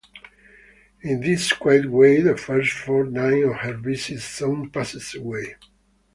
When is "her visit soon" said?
3.57-4.71